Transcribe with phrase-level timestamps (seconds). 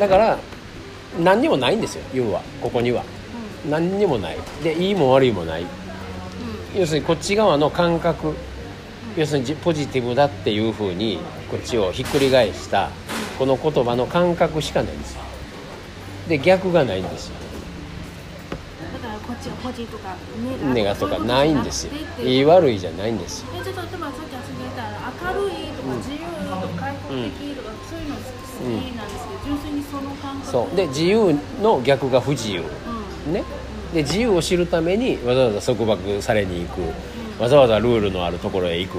[0.00, 0.38] だから
[1.22, 3.04] 何にもないんですよ要はここには。
[3.68, 4.38] 何にもない。
[4.64, 5.66] でいいも悪いもない。
[6.74, 8.34] 要するにこっち側の感覚
[9.16, 11.18] 要するにポジティブだっていうふうに
[11.50, 12.90] こっちをひっくり返した
[13.38, 15.20] この言葉の感覚しかないんですよ。
[16.28, 17.34] で逆がないんですよ。
[18.94, 20.16] だからこっちはポジとか
[20.72, 21.92] ネガとかないんですよ。
[22.22, 23.48] いい悪いじゃないんですよ。
[23.60, 29.08] えちょっと例えばさっき遊び言ったら明るいとか自由とか開放的とか、そういうの好きなん。
[29.08, 30.76] ですけど、純粋にその感覚そう。
[30.76, 32.62] で自由の逆が不自由。
[33.26, 33.32] うん。
[33.32, 33.44] ね。
[33.92, 37.42] で自由を知るためにわざわざ束縛されに行く。
[37.42, 38.98] わざわざルールのあるところへ行く。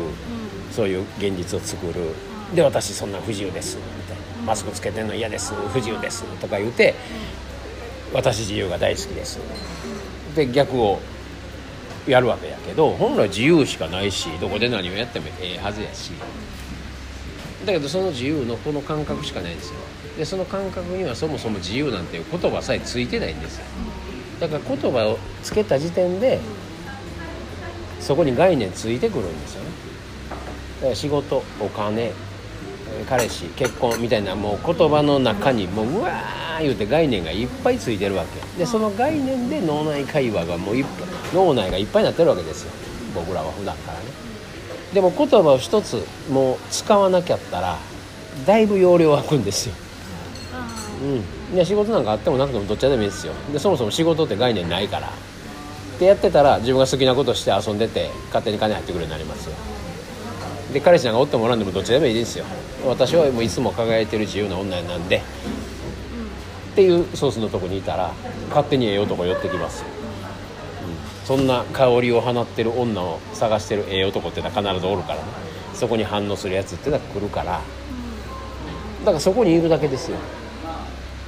[0.71, 1.93] そういう現実を作る。
[2.55, 3.77] で私そんな不自由です。
[3.77, 5.53] みたいなマスクつけてんの嫌です。
[5.53, 6.23] 不自由です。
[6.41, 6.95] とか言うて
[8.13, 9.39] 私自由が大好きです。
[10.35, 10.99] で逆を
[12.07, 16.11] やるわけやけど本来自由しかないしどこで何をやってもええはずやし
[17.65, 19.75] だけどその自由のこの感覚しかないんですよ。
[20.17, 23.65] でその感覚にはそもそも自由なんていう言葉さえついてないんですよ。
[24.39, 26.39] だから言葉をつけた時点で
[27.99, 29.69] そこに概念ついてくるんですよね。
[30.29, 30.35] だ
[30.85, 32.11] から仕事お金
[33.07, 38.59] 彼氏結婚みたいなもう言葉の中にもううわー言うて概念がいっぱいついてるわけ。
[38.59, 40.93] でその概念で脳内会話がもういっぱい
[41.33, 42.71] 脳内がいっぱいになってるわけですよ。
[43.15, 44.05] 僕らは普段からね。
[44.93, 47.77] でも言葉を一つもう使わなきゃったら
[48.45, 49.75] だいぶ容量空くんですよ。
[51.49, 53.33] うん、で仕事なんかあってもなくてもどっちでもいいですよ。
[53.51, 55.07] でそもそも仕事って概念ないから。
[55.07, 59.55] ってやってたら自分が好きなことして遊んでて勝手に金入ってくるようになりますよ。
[60.73, 62.45] で彼氏なんかおってもおらんでもどっちでもいいですよ。
[62.85, 65.21] 私はもういつも輝いてる自由な女なんで。
[66.71, 68.13] っていうソースのとこにいたら
[68.49, 70.10] 勝手にええ男寄ってきますよ、うん、
[71.25, 75.21] そんな香りを放ってる女を探してるええ男ってのは必ずおるからね。
[75.73, 77.61] そこに反応するやつってのは来るから。
[79.03, 80.17] だからそこにいるだけですよ。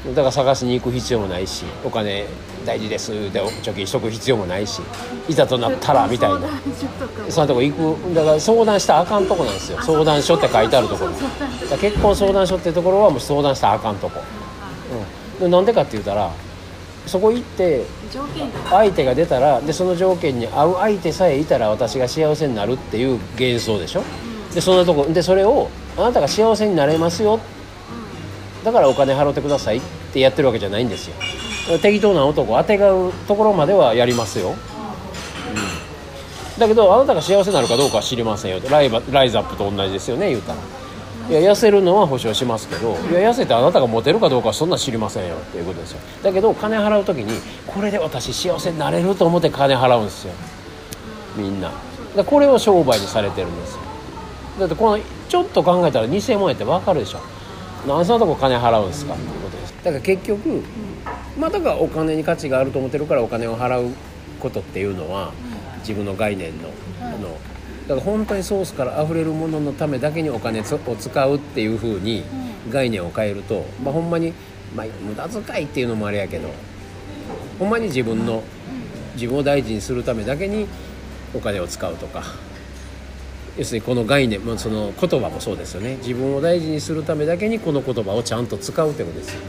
[0.08, 2.26] だから探しに行く必要もないしお金
[2.66, 4.82] 大事ですで貯金しとく必要もないし
[5.30, 6.40] いざとなったらみたいな。
[7.30, 8.14] そんなとこ行く。
[8.14, 9.82] だから相談したらあかんとこなんですよ。
[9.82, 11.12] 相談所って書いてあるところ。
[11.78, 14.22] 結婚相談所ってところはもう相談したらあかんとこ、
[15.38, 16.32] うん、でなんでかって言ったら
[17.06, 17.86] そこ行って
[18.70, 24.04] 相手が出たらでその条件に合う相手さえいたら私が幸せになるっていう幻想でしょ？
[24.54, 27.40] でそんなとこでそれをあなたが幸せになれますよ。
[28.64, 29.82] だからお金払ってくださいっ
[30.14, 31.16] てやってるわけじゃないんですよ。
[31.82, 34.56] 適当な男あてがうところまではやりますよ、うん。
[36.60, 38.62] だけどあなたが幸せになるかどうかは知りませんよ。
[38.70, 40.60] ライバライズアップと同じですよね言うたら
[41.30, 46.00] いや痩せるのは保証しますけどいや痩せてあなたがモテるかどうかはそんな知りませんよっていうことですよ。
[46.22, 50.34] だけど金払う時にこれで私幸せになれると思って金払うんですよ。
[51.38, 51.72] みんな。
[52.16, 53.80] でこれを商売にされてるんですよ。
[54.60, 57.20] だってこのちょっと考えたら偽物やって分かるでしょ。
[57.88, 59.74] なんでそんなとこ金払うんですかっていうことです。
[59.84, 60.64] だから結局
[61.40, 63.94] まあだからお金に価値があると思ってるからお金を払う
[64.40, 65.32] ことっていうのは
[65.80, 66.70] 自分の概念の
[67.02, 67.38] あの
[67.88, 72.24] だから本当にソースから溢れるもののためだけにお金つを使うっていうふうに
[72.70, 74.34] 概念を変えると、まあ、ほんまに、
[74.76, 76.50] まあ、無駄遣いっていうのもあれやけど
[77.60, 78.44] ほんまに自分の
[79.16, 80.68] 自分を大事にするためだけに
[81.34, 82.24] お金を使うとか
[83.58, 85.98] 要するにこの概念、まあ、その言葉もそうですよね。
[85.98, 89.34] 自分を大事にするためだけにこの言葉をちゃんと使うってことです。
[89.34, 89.42] よ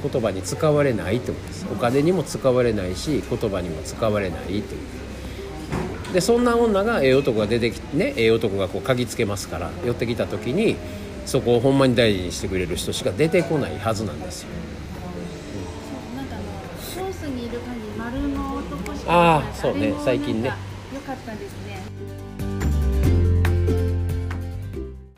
[0.00, 1.66] 言葉に使われないってことです。
[1.72, 4.62] お金にも使われないし言葉にも使われないっていう
[6.12, 10.76] でそんな女がええ男が出てきてねええ男がこう嗅ぎつけますから寄ってきた時に
[11.26, 14.48] そこをほんまに大事にしてくれる人しか出てこないはずなんですよ。
[16.16, 16.44] なんかあの
[16.82, 20.48] ソースにいる感じ丸の男しかあーなんかそうね最近ね。
[20.48, 20.64] なんか
[20.94, 21.82] 良かったですね